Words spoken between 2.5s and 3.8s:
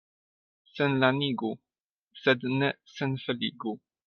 ne senfeligu.